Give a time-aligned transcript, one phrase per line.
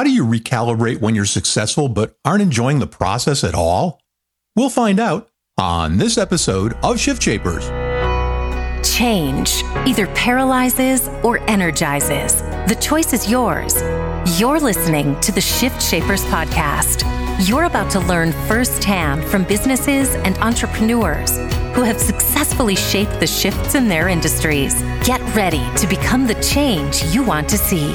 [0.00, 4.00] How do you recalibrate when you're successful but aren't enjoying the process at all?
[4.56, 5.28] We'll find out
[5.58, 7.68] on this episode of Shift Shapers.
[8.82, 12.40] Change either paralyzes or energizes.
[12.66, 13.74] The choice is yours.
[14.40, 17.04] You're listening to the Shift Shapers podcast.
[17.46, 21.36] You're about to learn firsthand from businesses and entrepreneurs
[21.74, 24.72] who have successfully shaped the shifts in their industries.
[25.04, 27.94] Get ready to become the change you want to see.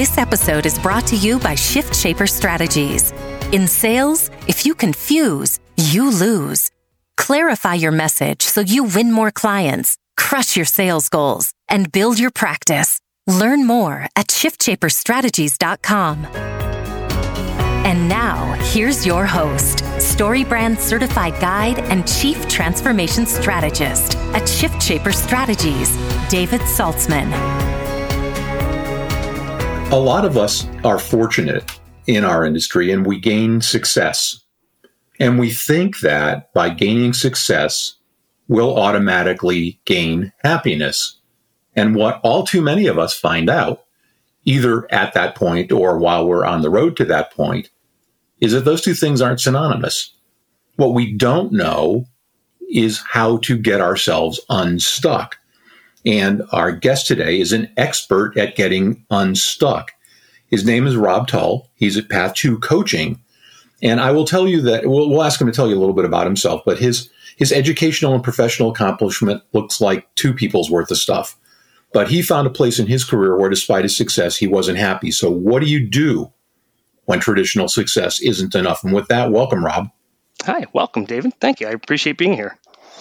[0.00, 3.12] This episode is brought to you by Shift Shaper Strategies.
[3.52, 6.70] In sales, if you confuse, you lose.
[7.18, 12.30] Clarify your message so you win more clients, crush your sales goals, and build your
[12.30, 12.98] practice.
[13.26, 16.24] Learn more at shiftshaperstrategies.com.
[17.84, 25.12] And now, here's your host, StoryBrand certified guide and chief transformation strategist at Shift Shaper
[25.12, 25.94] Strategies,
[26.30, 27.59] David Saltzman
[29.92, 34.44] a lot of us are fortunate in our industry and we gain success.
[35.18, 37.96] And we think that by gaining success,
[38.46, 41.18] we'll automatically gain happiness.
[41.74, 43.84] And what all too many of us find out,
[44.44, 47.68] either at that point or while we're on the road to that point,
[48.40, 50.14] is that those two things aren't synonymous.
[50.76, 52.06] What we don't know
[52.70, 55.39] is how to get ourselves unstuck.
[56.04, 59.92] And our guest today is an expert at getting unstuck.
[60.46, 61.68] His name is Rob Tull.
[61.74, 63.20] He's at Path 2 Coaching.
[63.82, 65.94] And I will tell you that we'll, we'll ask him to tell you a little
[65.94, 70.90] bit about himself, but his his educational and professional accomplishment looks like two people's worth
[70.90, 71.38] of stuff.
[71.92, 75.10] But he found a place in his career where, despite his success, he wasn't happy.
[75.10, 76.30] So, what do you do
[77.06, 78.84] when traditional success isn't enough?
[78.84, 79.88] And with that, welcome, Rob.
[80.44, 81.32] Hi, welcome, David.
[81.40, 81.66] Thank you.
[81.66, 82.58] I appreciate being here.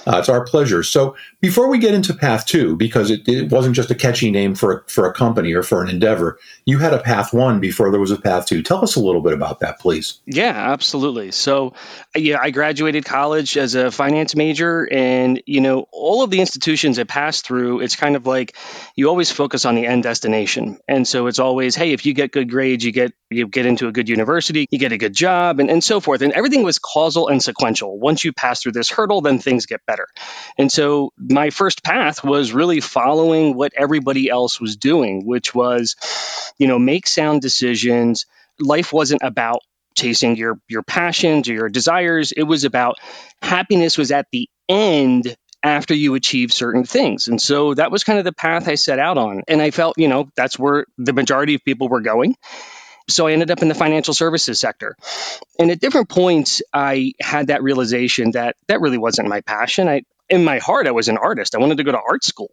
[0.07, 0.83] Uh, it's our pleasure.
[0.83, 4.55] So before we get into Path Two, because it, it, wasn't just a catchy name
[4.55, 7.91] for a, for a company or for an endeavor, you had a Path One before
[7.91, 8.61] there was a Path Two.
[8.61, 10.19] Tell us a little bit about that, please.
[10.25, 11.31] Yeah, absolutely.
[11.31, 11.73] So,
[12.15, 16.99] yeah, I graduated college as a finance major, and you know, all of the institutions
[16.99, 18.55] I passed through, it's kind of like
[18.95, 22.31] you always focus on the end destination, and so it's always, hey, if you get
[22.31, 25.59] good grades, you get you get into a good university, you get a good job,
[25.59, 27.97] and, and so forth, and everything was causal and sequential.
[27.97, 30.07] Once you pass through this hurdle, then things get better.
[30.59, 35.95] And so my first path was really following what everybody else was doing, which was,
[36.59, 38.27] you know, make sound decisions.
[38.59, 39.61] Life wasn't about
[39.95, 42.31] chasing your your passions or your desires.
[42.31, 42.99] It was about
[43.41, 47.27] happiness was at the end after you achieve certain things.
[47.27, 49.41] And so that was kind of the path I set out on.
[49.47, 52.35] And I felt, you know, that's where the majority of people were going.
[53.09, 54.95] So I ended up in the financial services sector.
[55.57, 59.87] And at different points, I had that realization that that really wasn't my passion.
[59.87, 61.55] I, in my heart, I was an artist.
[61.55, 62.51] I wanted to go to art school.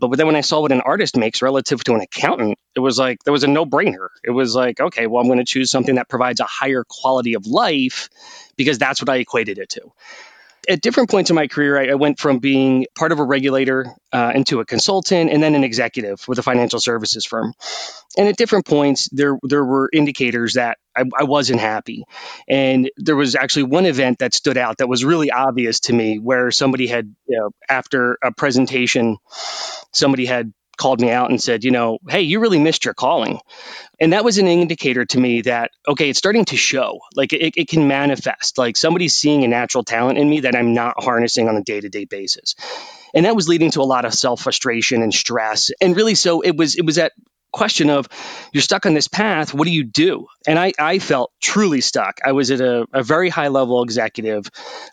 [0.00, 2.98] But then when I saw what an artist makes relative to an accountant, it was
[2.98, 4.08] like, there was a no brainer.
[4.24, 7.34] It was like, okay, well, I'm going to choose something that provides a higher quality
[7.34, 8.08] of life
[8.56, 9.92] because that's what I equated it to
[10.68, 13.86] at different points in my career, I, I went from being part of a regulator
[14.12, 17.54] uh, into a consultant and then an executive with a financial services firm.
[18.16, 22.04] And at different points, there there were indicators that I, I wasn't happy.
[22.48, 26.18] And there was actually one event that stood out that was really obvious to me,
[26.18, 29.16] where somebody had, you know, after a presentation,
[29.92, 33.40] somebody had called me out and said, you know, hey, you really missed your calling.
[34.00, 37.00] And that was an indicator to me that, okay, it's starting to show.
[37.14, 38.56] Like it, it can manifest.
[38.56, 41.80] Like somebody's seeing a natural talent in me that I'm not harnessing on a day
[41.80, 42.54] to day basis.
[43.14, 45.70] And that was leading to a lot of self frustration and stress.
[45.80, 47.12] And really, so it was, it was that
[47.52, 48.08] question of
[48.52, 52.20] you're stuck on this path what do you do and i, I felt truly stuck
[52.24, 54.50] i was at a, a, very high level executive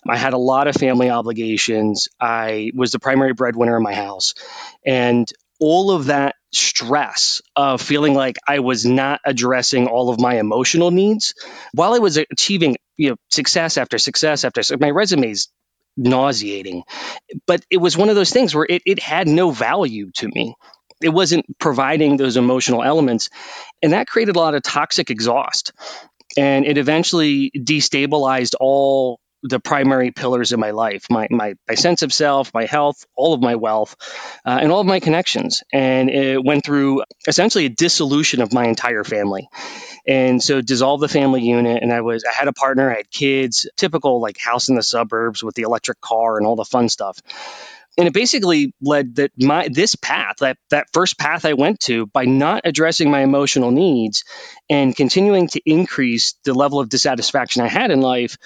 [0.08, 4.36] i had a lot of family obligations i was the primary breadwinner in my house
[4.86, 5.30] and
[5.60, 10.92] all of that stress of feeling like I was not addressing all of my emotional
[10.92, 11.34] needs
[11.74, 15.50] while I was achieving you know success after success after my resume's
[15.98, 16.84] nauseating.
[17.48, 20.56] But it was one of those things where it, it had no value to me.
[21.02, 23.30] It wasn't providing those emotional elements
[23.82, 25.74] and that created a lot of toxic exhaust.
[26.38, 32.02] And it eventually destabilized all the primary pillars of my life my, my, my sense
[32.02, 33.96] of self, my health, all of my wealth,
[34.46, 35.64] uh, and all of my connections.
[35.72, 39.50] And it went through essentially a dissolution of my entire family.
[40.08, 41.82] And so dissolved the family unit.
[41.84, 44.84] And I was, I had a partner, I had kids, typical like house in the
[44.84, 47.20] suburbs with the electric car and all the fun stuff
[47.98, 52.06] and it basically led that my this path that that first path i went to
[52.08, 54.24] by not addressing my emotional needs
[54.70, 58.38] and continuing to increase the level of dissatisfaction i had in life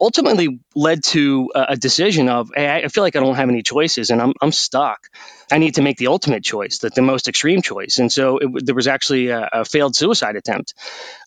[0.00, 4.10] ultimately led to a decision of hey, I feel like I don't have any choices
[4.10, 5.08] and I'm, I'm stuck.
[5.50, 7.98] I need to make the ultimate choice, the, the most extreme choice.
[7.98, 10.74] And so it, there was actually a, a failed suicide attempt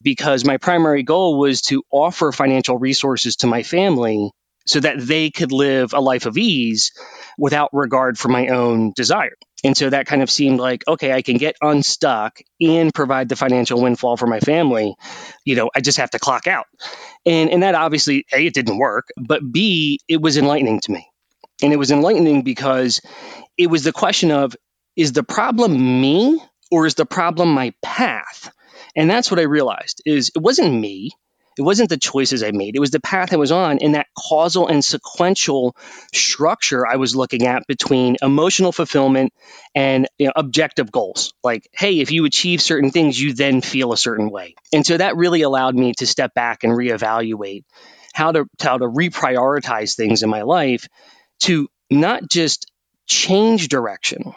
[0.03, 4.31] because my primary goal was to offer financial resources to my family
[4.65, 6.91] so that they could live a life of ease
[7.37, 9.35] without regard for my own desire.
[9.63, 13.35] And so that kind of seemed like, okay, I can get unstuck and provide the
[13.35, 14.95] financial windfall for my family.
[15.45, 16.67] You know, I just have to clock out.
[17.25, 21.07] And, and that obviously, A, it didn't work, but B, it was enlightening to me.
[21.63, 23.01] And it was enlightening because
[23.57, 24.55] it was the question of,
[24.95, 26.39] is the problem me
[26.71, 28.51] or is the problem my path?
[28.95, 31.11] And that's what I realized is it wasn't me.
[31.57, 32.75] It wasn't the choices I made.
[32.75, 35.75] It was the path I was on and that causal and sequential
[36.13, 39.33] structure I was looking at between emotional fulfillment
[39.73, 41.33] and you know, objective goals.
[41.43, 44.55] Like, hey, if you achieve certain things, you then feel a certain way.
[44.73, 47.63] And so that really allowed me to step back and reevaluate
[48.13, 50.87] how to how to reprioritize things in my life
[51.41, 52.71] to not just
[53.05, 54.33] change direction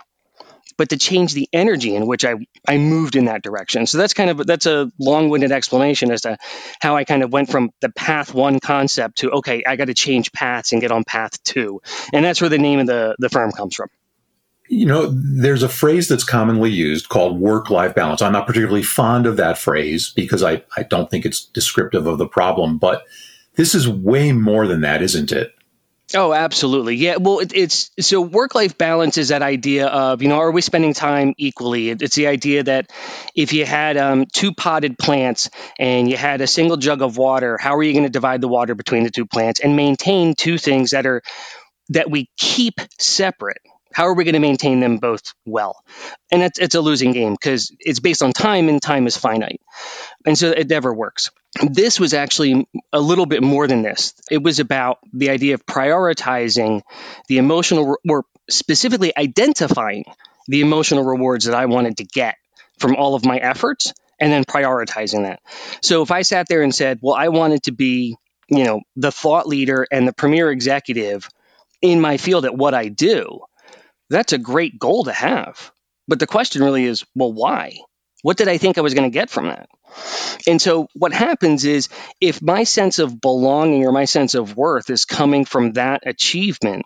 [0.81, 2.37] but to change the energy in which I,
[2.67, 3.87] I moved in that direction.
[3.87, 6.39] So that's kind of that's a long-winded explanation as to
[6.81, 9.95] how I kind of went from the path one concept to okay, I got to
[9.95, 11.83] change paths and get on path two.
[12.15, 13.91] And that's where the name of the, the firm comes from.
[14.69, 18.23] You know, there's a phrase that's commonly used called work life balance.
[18.23, 22.17] I'm not particularly fond of that phrase because I, I don't think it's descriptive of
[22.17, 23.03] the problem, but
[23.57, 25.53] this is way more than that, isn't it?
[26.13, 26.97] Oh, absolutely.
[26.97, 27.17] Yeah.
[27.19, 30.61] Well, it, it's so work life balance is that idea of, you know, are we
[30.61, 31.91] spending time equally?
[31.91, 32.91] It, it's the idea that
[33.37, 37.59] if you had um, two potted plants and you had a single jug of water,
[37.59, 40.59] how are you going to divide the water between the two plants and maintain two
[40.59, 41.23] things that are
[41.91, 43.63] that we keep separate?
[43.93, 45.83] How are we going to maintain them both well?
[46.31, 49.61] And it's, it's a losing game because it's based on time and time is finite.
[50.25, 51.31] And so it never works.
[51.63, 54.15] This was actually a little bit more than this.
[54.31, 56.83] It was about the idea of prioritizing
[57.29, 60.05] the emotional, or specifically identifying
[60.47, 62.37] the emotional rewards that I wanted to get
[62.79, 65.41] from all of my efforts and then prioritizing that.
[65.83, 68.17] So if I sat there and said, well, I wanted to be,
[68.49, 71.29] you know, the thought leader and the premier executive
[71.83, 73.41] in my field at what I do,
[74.11, 75.73] that's a great goal to have.
[76.09, 77.79] But the question really is, well, why?
[78.23, 79.69] What did I think I was going to get from that?
[80.47, 81.89] And so what happens is
[82.21, 86.85] if my sense of belonging or my sense of worth is coming from that achievement,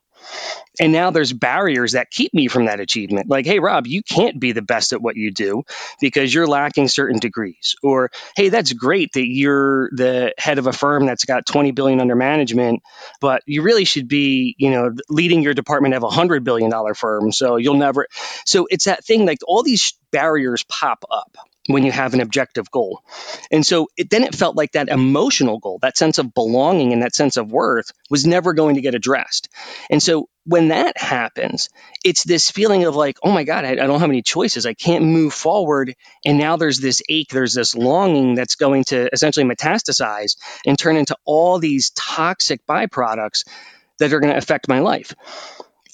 [0.80, 3.28] and now there's barriers that keep me from that achievement.
[3.28, 5.62] Like, hey, Rob, you can't be the best at what you do
[6.00, 7.76] because you're lacking certain degrees.
[7.82, 12.00] Or, hey, that's great that you're the head of a firm that's got 20 billion
[12.00, 12.82] under management,
[13.20, 16.94] but you really should be, you know, leading your department of a hundred billion dollar
[16.94, 17.30] firm.
[17.30, 18.08] So you'll never.
[18.44, 22.70] So it's that thing like all these barriers pop up when you have an objective
[22.70, 23.02] goal.
[23.50, 27.02] And so it, then it felt like that emotional goal, that sense of belonging and
[27.02, 29.48] that sense of worth was never going to get addressed.
[29.88, 31.70] And so when that happens,
[32.04, 34.66] it's this feeling of like, oh my God, I, I don't have any choices.
[34.66, 35.94] I can't move forward.
[36.24, 40.96] And now there's this ache, there's this longing that's going to essentially metastasize and turn
[40.96, 43.44] into all these toxic byproducts
[44.00, 45.14] that are going to affect my life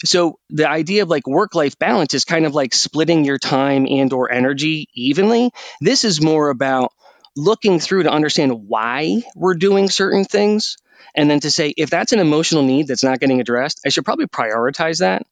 [0.05, 3.87] so the idea of like work life balance is kind of like splitting your time
[3.89, 5.51] and or energy evenly.
[5.81, 6.93] This is more about
[7.37, 10.77] looking through to understand why we're doing certain things
[11.15, 14.05] and then to say if that's an emotional need that's not getting addressed i should
[14.05, 15.25] probably prioritize that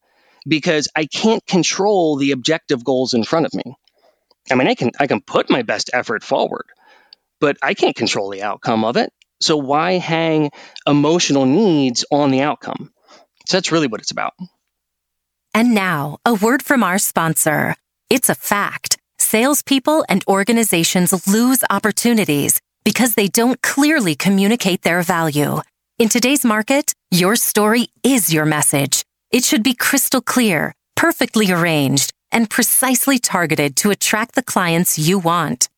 [0.47, 3.76] because i can't control the objective goals in front of me.
[4.50, 6.66] I mean i can i can put my best effort forward
[7.40, 9.12] but i can't control the outcome of it.
[9.40, 10.50] So why hang
[10.87, 12.93] emotional needs on the outcome?
[13.47, 14.35] So that's really what it's about
[15.59, 17.75] and now, a word from our sponsor.
[18.09, 18.97] It's a fact.
[19.19, 25.61] Salespeople and organizations lose opportunities because they don't clearly communicate their value.
[25.99, 29.03] In today's market, your story is your message.
[29.33, 35.19] It should be crystal clear, perfectly arranged, and precisely targeted to attract the clients you
[35.19, 35.69] want.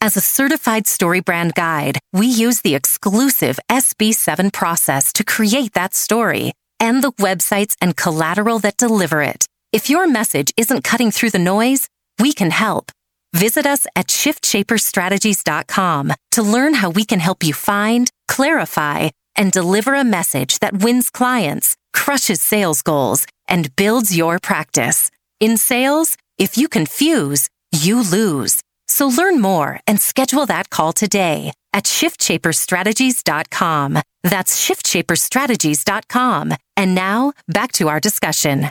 [0.00, 6.54] As a certified StoryBrand guide, we use the exclusive SB7 process to create that story
[6.80, 9.46] and the websites and collateral that deliver it.
[9.72, 12.90] If your message isn't cutting through the noise, we can help.
[13.34, 19.94] Visit us at shiftshaperstrategies.com to learn how we can help you find, clarify, and deliver
[19.94, 25.10] a message that wins clients, crushes sales goals, and builds your practice.
[25.40, 28.60] In sales, if you confuse, you lose.
[28.86, 33.98] So learn more and schedule that call today at shiftshaperstrategies.com.
[34.22, 36.52] That's shiftshaperstrategies.com.
[36.76, 38.66] And now back to our discussion.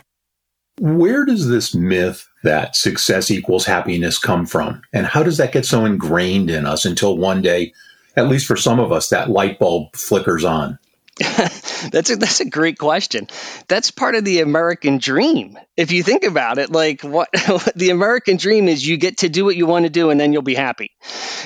[0.79, 4.83] Where does this myth that success equals happiness come from?
[4.93, 7.73] And how does that get so ingrained in us until one day,
[8.15, 10.77] at least for some of us, that light bulb flickers on?
[11.89, 13.27] that's a that's a great question.
[13.67, 15.57] That's part of the American dream.
[15.75, 17.29] If you think about it, like what
[17.75, 20.31] the American dream is you get to do what you want to do and then
[20.31, 20.91] you'll be happy.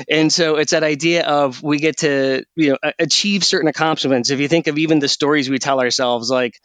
[0.09, 4.29] And so it's that idea of we get to, you know, achieve certain accomplishments.
[4.29, 6.59] If you think of even the stories we tell ourselves like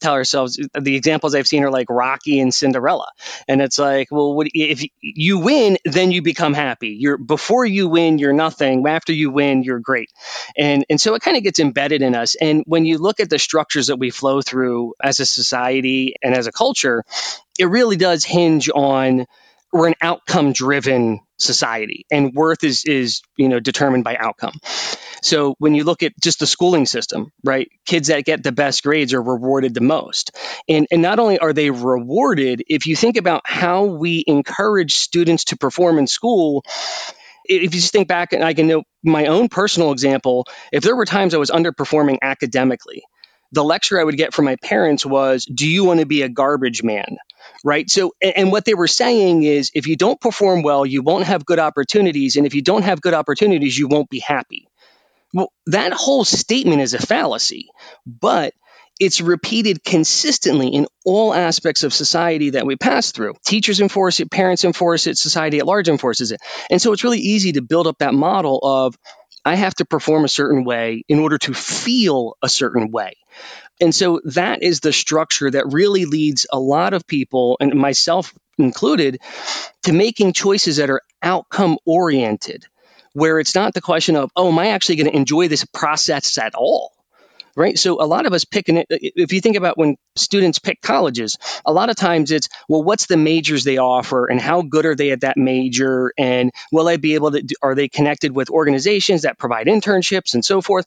[0.00, 3.08] tell ourselves the examples I've seen are like Rocky and Cinderella,
[3.48, 6.96] and it's like, well, what, if you win, then you become happy.
[6.98, 8.86] You're before you win, you're nothing.
[8.86, 10.10] After you win, you're great,
[10.56, 12.34] and and so it kind of gets embedded in us.
[12.34, 16.34] And when you look at the structures that we flow through as a society and
[16.34, 17.04] as a culture,
[17.58, 19.26] it really does hinge on
[19.74, 24.54] we're an outcome driven society and worth is is you know determined by outcome.
[25.22, 28.84] So when you look at just the schooling system right kids that get the best
[28.84, 30.32] grades are rewarded the most.
[30.68, 35.46] And and not only are they rewarded if you think about how we encourage students
[35.46, 36.64] to perform in school
[37.46, 40.96] if you just think back and i can know my own personal example if there
[40.96, 43.04] were times i was underperforming academically
[43.54, 46.28] the lecture i would get from my parents was do you want to be a
[46.28, 47.16] garbage man
[47.62, 47.88] right?
[47.90, 51.44] So, and, what they were saying is if you don't perform well, you won't have
[51.44, 52.36] good opportunities.
[52.36, 54.68] And if you don't have good opportunities, you won't be happy.
[55.32, 57.68] Well, that whole statement is a fallacy,
[58.06, 58.54] but
[59.00, 63.34] it's repeated consistently in all aspects of society that we pass through.
[63.44, 66.40] Teachers enforce it, parents enforce it, society at large enforces it.
[66.70, 68.94] And so it's really easy to build up that model of
[69.44, 73.14] I have to perform a certain way in order to feel a certain way.
[73.80, 78.32] And so that is the structure that really leads a lot of people, and myself
[78.56, 79.20] included,
[79.82, 82.64] to making choices that are outcome oriented,
[83.12, 86.38] where it's not the question of, oh, am I actually going to enjoy this process
[86.38, 86.92] at all?
[87.56, 87.78] Right.
[87.78, 91.36] So a lot of us pick, an, if you think about when students pick colleges,
[91.64, 94.96] a lot of times it's, well, what's the majors they offer and how good are
[94.96, 96.12] they at that major?
[96.18, 100.44] And will I be able to, are they connected with organizations that provide internships and
[100.44, 100.84] so forth?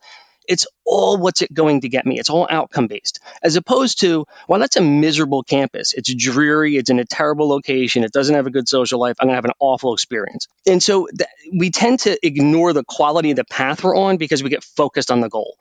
[0.47, 2.19] It's all what's it going to get me.
[2.19, 5.93] It's all outcome based, as opposed to, well, that's a miserable campus.
[5.93, 6.77] It's dreary.
[6.77, 8.03] It's in a terrible location.
[8.03, 9.17] It doesn't have a good social life.
[9.19, 10.47] I'm going to have an awful experience.
[10.65, 14.41] And so th- we tend to ignore the quality of the path we're on because
[14.41, 15.57] we get focused on the goal.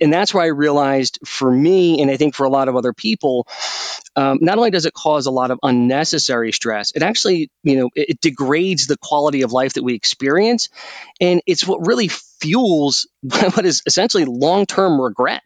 [0.00, 2.92] And that's why I realized for me, and I think for a lot of other
[2.94, 3.46] people,
[4.16, 7.90] um, not only does it cause a lot of unnecessary stress, it actually, you know,
[7.94, 10.68] it, it degrades the quality of life that we experience.
[11.20, 12.08] And it's what really
[12.40, 15.42] fuels what is essentially long term regret.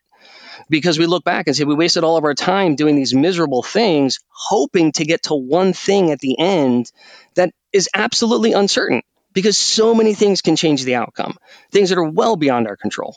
[0.71, 3.63] Because we look back and say we wasted all of our time doing these miserable
[3.63, 6.91] things, hoping to get to one thing at the end
[7.35, 9.03] that is absolutely uncertain.
[9.35, 11.37] Because so many things can change the outcome,
[11.73, 13.17] things that are well beyond our control.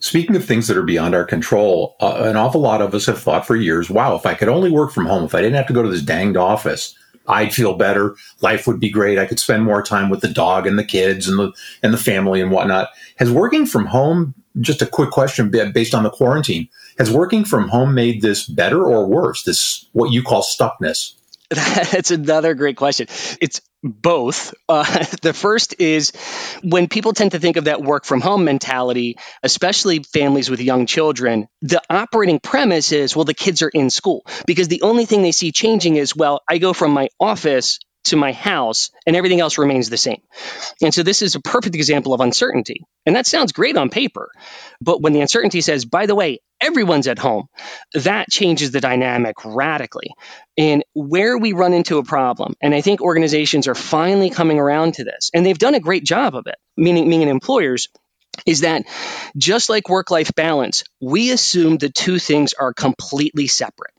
[0.00, 3.20] Speaking of things that are beyond our control, uh, an awful lot of us have
[3.20, 5.66] thought for years, wow, if I could only work from home, if I didn't have
[5.66, 6.96] to go to this danged office,
[7.28, 8.16] I'd feel better.
[8.40, 9.18] Life would be great.
[9.18, 11.98] I could spend more time with the dog and the kids and the and the
[11.98, 12.88] family and whatnot.
[13.16, 14.34] Has working from home?
[14.60, 16.68] Just a quick question based on the quarantine.
[16.98, 19.44] Has working from home made this better or worse?
[19.44, 21.14] This what you call stuckness?
[21.92, 23.06] That's another great question.
[23.40, 24.54] It's both.
[24.68, 26.12] Uh, the first is
[26.62, 30.84] when people tend to think of that work from home mentality, especially families with young
[30.84, 35.22] children, the operating premise is well, the kids are in school because the only thing
[35.22, 39.40] they see changing is well, I go from my office to my house and everything
[39.40, 40.20] else remains the same.
[40.82, 42.84] And so this is a perfect example of uncertainty.
[43.06, 44.30] And that sounds great on paper.
[44.80, 47.46] But when the uncertainty says, by the way, everyone's at home,
[47.94, 50.10] that changes the dynamic radically.
[50.56, 54.94] And where we run into a problem, and I think organizations are finally coming around
[54.94, 57.88] to this, and they've done a great job of it, meaning, meaning employers,
[58.46, 58.84] is that
[59.36, 63.92] just like work life balance, we assume the two things are completely separate.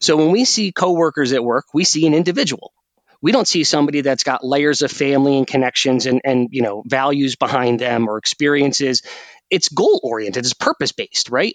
[0.00, 2.72] So when we see coworkers at work, we see an individual
[3.24, 6.82] we don't see somebody that's got layers of family and connections and, and you know
[6.84, 9.00] values behind them or experiences
[9.54, 11.54] it's goal oriented it's purpose based right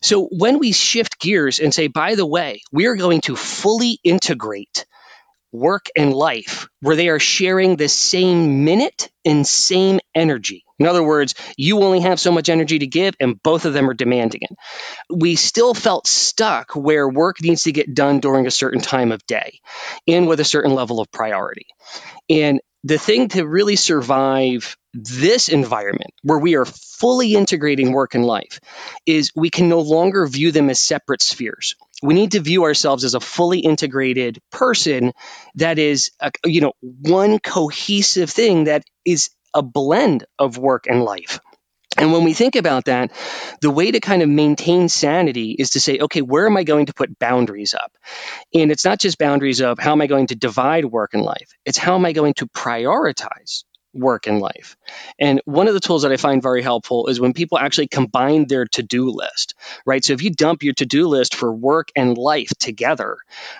[0.00, 3.98] so when we shift gears and say by the way we are going to fully
[4.04, 4.86] integrate
[5.52, 10.64] work and life where they are sharing the same minute and same energy.
[10.78, 13.88] In other words, you only have so much energy to give, and both of them
[13.90, 14.56] are demanding it.
[15.10, 19.26] We still felt stuck where work needs to get done during a certain time of
[19.26, 19.60] day
[20.06, 21.66] and with a certain level of priority.
[22.30, 28.24] And the thing to really survive this environment where we are fully integrating work and
[28.24, 28.60] life
[29.06, 31.74] is we can no longer view them as separate spheres.
[32.02, 35.12] We need to view ourselves as a fully integrated person
[35.56, 41.02] that is a, you know one cohesive thing that is a blend of work and
[41.02, 41.40] life
[41.98, 43.12] and when we think about that,
[43.60, 46.86] the way to kind of maintain sanity is to say, okay, where am I going
[46.86, 47.92] to put boundaries up?
[48.54, 51.50] And it's not just boundaries of how am I going to divide work and life,
[51.64, 53.64] it's how am I going to prioritize
[53.98, 54.76] work and life.
[55.18, 58.46] And one of the tools that I find very helpful is when people actually combine
[58.46, 60.04] their to-do list, right?
[60.04, 63.18] So if you dump your to-do list for work and life together,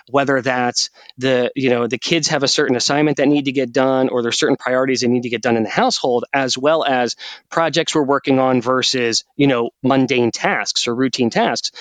[0.09, 3.71] whether that's the, you know, the kids have a certain assignment that need to get
[3.71, 6.83] done or there's certain priorities that need to get done in the household as well
[6.83, 7.15] as
[7.49, 11.71] projects we're working on versus, you know, mundane tasks or routine tasks.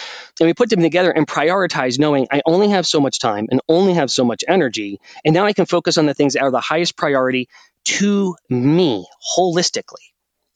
[0.41, 3.61] And we put them together and prioritize knowing I only have so much time and
[3.69, 6.51] only have so much energy and now I can focus on the things that are
[6.51, 7.49] the highest priority
[7.89, 10.13] to me holistically,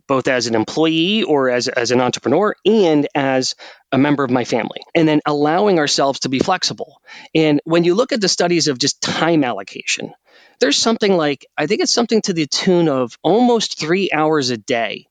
[0.06, 3.54] both as an employee or as, as an entrepreneur and as
[3.90, 4.80] a member of my family.
[4.94, 7.00] And then allowing ourselves to be flexible.
[7.34, 10.12] And when you look at the studies of just time allocation,
[10.60, 14.58] there's something like, I think it's something to the tune of almost three hours a
[14.58, 15.06] day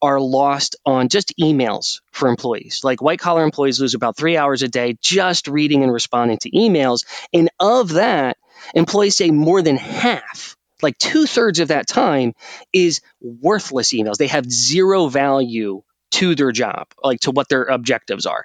[0.00, 2.82] are lost on just emails for employees.
[2.84, 6.50] Like white collar employees lose about three hours a day just reading and responding to
[6.50, 7.04] emails.
[7.32, 8.36] And of that,
[8.74, 12.34] employees say more than half like two thirds of that time
[12.72, 14.16] is worthless emails.
[14.18, 18.44] They have zero value to their job, like to what their objectives are.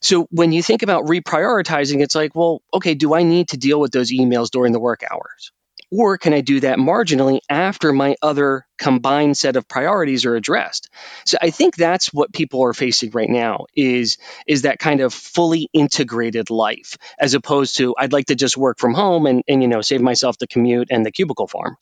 [0.00, 3.78] So when you think about reprioritizing, it's like, well, okay, do I need to deal
[3.78, 5.52] with those emails during the work hours?
[5.94, 10.88] Or can I do that marginally after my other combined set of priorities are addressed?
[11.26, 15.12] So I think that's what people are facing right now is, is that kind of
[15.12, 19.60] fully integrated life, as opposed to I'd like to just work from home and, and
[19.60, 21.76] you know save myself the commute and the cubicle farm.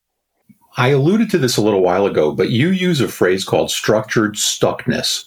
[0.76, 4.34] I alluded to this a little while ago, but you use a phrase called structured
[4.34, 5.24] stuckness.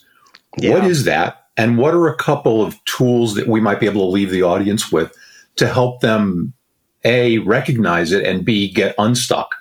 [0.57, 0.71] Yeah.
[0.71, 1.45] What is that?
[1.55, 4.43] And what are a couple of tools that we might be able to leave the
[4.43, 5.15] audience with
[5.55, 6.53] to help them
[7.03, 9.55] a, recognize it, and B, get unstuck.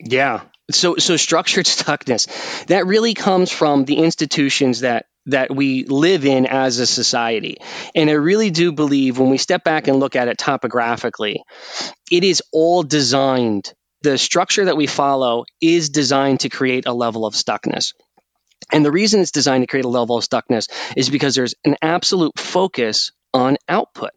[0.00, 0.42] Yeah.
[0.70, 6.46] So, so structured stuckness that really comes from the institutions that that we live in
[6.46, 7.58] as a society.
[7.94, 11.42] And I really do believe when we step back and look at it topographically,
[12.10, 13.72] it is all designed.
[14.00, 17.92] The structure that we follow is designed to create a level of stuckness.
[18.72, 21.76] And the reason it's designed to create a level of stuckness is because there's an
[21.82, 24.10] absolute focus on output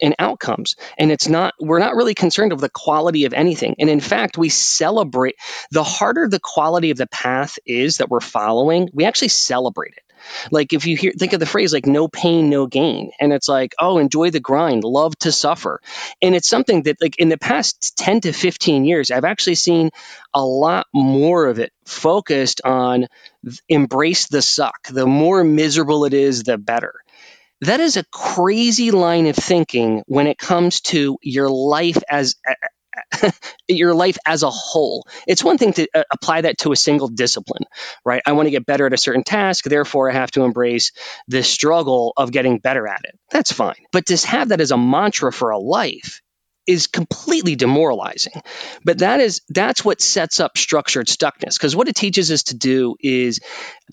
[0.00, 0.76] and outcomes.
[0.98, 3.76] And it's not, we're not really concerned of the quality of anything.
[3.78, 5.36] And in fact, we celebrate
[5.70, 10.04] the harder the quality of the path is that we're following, we actually celebrate it.
[10.50, 13.10] Like if you hear think of the phrase like no pain, no gain.
[13.20, 15.80] And it's like, oh, enjoy the grind, love to suffer.
[16.22, 19.90] And it's something that like in the past 10 to 15 years, I've actually seen
[20.32, 23.06] a lot more of it focused on
[23.68, 24.88] embrace the suck.
[24.88, 26.94] The more miserable it is, the better.
[27.64, 32.34] That is a crazy line of thinking when it comes to your life as
[33.68, 35.06] your life as a whole.
[35.26, 37.64] It's one thing to uh, apply that to a single discipline,
[38.04, 38.22] right?
[38.26, 40.92] I want to get better at a certain task, therefore I have to embrace
[41.28, 43.18] the struggle of getting better at it.
[43.30, 43.86] That's fine.
[43.92, 46.20] But to have that as a mantra for a life
[46.66, 48.32] is completely demoralizing.
[48.84, 52.56] But that is that's what sets up structured stuckness because what it teaches us to
[52.56, 53.40] do is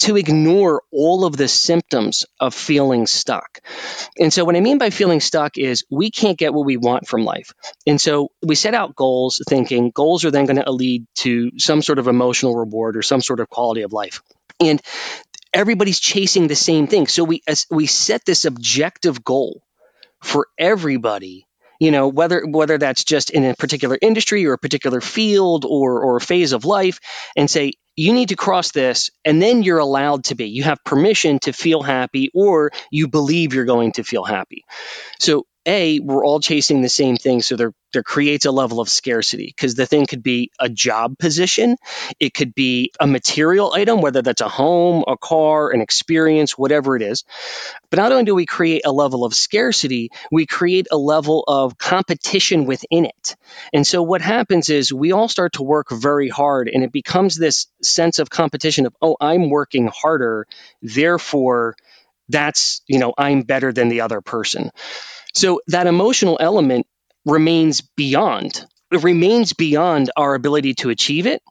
[0.02, 3.60] to ignore all of the symptoms of feeling stuck.
[4.18, 7.08] And so what I mean by feeling stuck is we can't get what we want
[7.08, 7.54] from life.
[7.86, 11.82] And so we set out goals thinking goals are then going to lead to some
[11.82, 14.22] sort of emotional reward or some sort of quality of life.
[14.60, 14.82] And
[15.54, 17.08] everybody's chasing the same thing.
[17.08, 19.64] So we we set this objective goal
[20.22, 21.48] for everybody
[21.82, 26.04] you know whether whether that's just in a particular industry or a particular field or
[26.04, 27.00] or phase of life
[27.36, 30.46] and say you need to cross this and then you're allowed to be.
[30.46, 34.64] You have permission to feel happy or you believe you're going to feel happy.
[35.20, 38.90] So a we're all chasing the same thing so there there creates a level of
[38.90, 41.76] scarcity because the thing could be a job position.
[42.20, 46.96] It could be a material item whether that's a home a car an experience whatever
[46.96, 47.24] it is.
[47.90, 51.78] But not only do we create a level of scarcity we create a level of
[51.78, 53.36] competition within it.
[53.74, 57.36] And so what happens is we all start to work very hard and it becomes
[57.36, 60.48] this sense of competition of oh i'm working harder
[60.82, 61.76] therefore
[62.32, 64.70] that's you know i'm better than the other person
[65.34, 66.88] so that emotional element
[67.26, 68.66] remains beyond.
[68.92, 71.42] It remains beyond our ability to achieve it.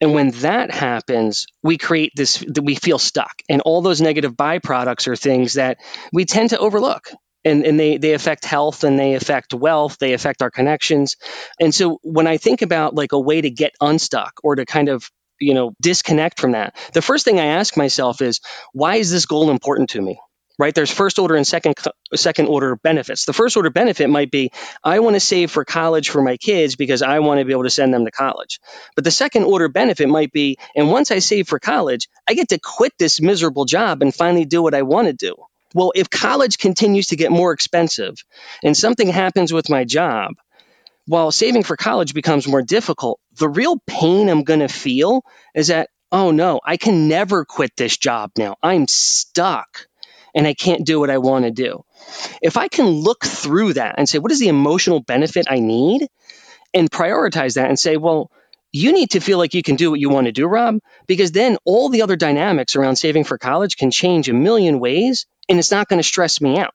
[0.00, 3.32] And when that happens, we create this, that we feel stuck.
[3.48, 5.78] And all those negative byproducts are things that
[6.12, 7.10] we tend to overlook.
[7.44, 11.16] And, and they, they affect health and they affect wealth, they affect our connections.
[11.60, 14.88] And so when I think about like a way to get unstuck or to kind
[14.88, 15.10] of
[15.42, 18.40] you know disconnect from that the first thing i ask myself is
[18.72, 20.18] why is this goal important to me
[20.58, 20.74] right?
[20.74, 21.74] There's first order and second
[22.14, 23.24] second order benefits.
[23.24, 24.52] The first order benefit might be
[24.84, 27.64] I want to save for college for my kids because I want to be able
[27.64, 28.60] to send them to college.
[28.94, 32.50] But the second order benefit might be and once I save for college, I get
[32.50, 35.34] to quit this miserable job and finally do what I want to do.
[35.74, 38.14] Well, if college continues to get more expensive
[38.62, 40.32] and something happens with my job,
[41.06, 45.22] while saving for college becomes more difficult, The real pain I'm going to feel
[45.54, 48.56] is that, oh no, I can never quit this job now.
[48.62, 49.86] I'm stuck
[50.34, 51.84] and I can't do what I want to do.
[52.40, 56.08] If I can look through that and say, what is the emotional benefit I need?
[56.74, 58.30] And prioritize that and say, well,
[58.72, 61.32] you need to feel like you can do what you want to do, Rob, because
[61.32, 65.58] then all the other dynamics around saving for college can change a million ways and
[65.58, 66.74] it's not going to stress me out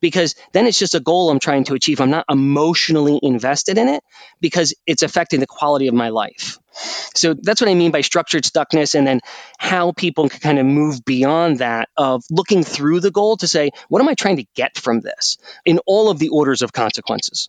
[0.00, 2.00] because then it's just a goal I'm trying to achieve.
[2.00, 4.02] I'm not emotionally invested in it
[4.40, 6.58] because it's affecting the quality of my life.
[7.14, 9.20] So that's what I mean by structured stuckness, and then
[9.56, 13.70] how people can kind of move beyond that of looking through the goal to say,
[13.88, 17.48] what am I trying to get from this in all of the orders of consequences?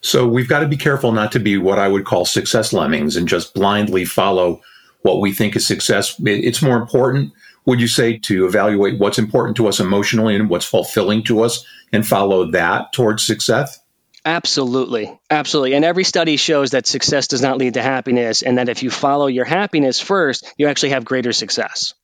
[0.00, 3.16] So we've got to be careful not to be what I would call success lemmings
[3.16, 4.60] and just blindly follow
[5.02, 6.14] what we think is success.
[6.24, 7.32] It's more important
[7.66, 11.64] would you say to evaluate what's important to us emotionally and what's fulfilling to us
[11.92, 13.80] and follow that towards success?
[14.26, 15.18] Absolutely.
[15.30, 15.74] Absolutely.
[15.74, 18.90] And every study shows that success does not lead to happiness, and that if you
[18.90, 21.94] follow your happiness first, you actually have greater success.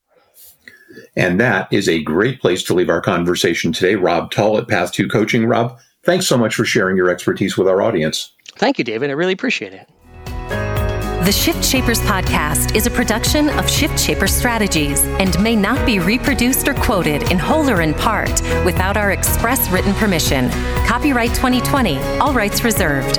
[1.17, 3.95] And that is a great place to leave our conversation today.
[3.95, 5.47] Rob Tull at Path 2 Coaching.
[5.47, 8.33] Rob, thanks so much for sharing your expertise with our audience.
[8.57, 9.09] Thank you, David.
[9.09, 9.89] I really appreciate it.
[11.25, 15.99] The Shift Shapers podcast is a production of Shift Shaper Strategies and may not be
[15.99, 20.49] reproduced or quoted in whole or in part without our express written permission.
[20.87, 23.19] Copyright 2020, all rights reserved.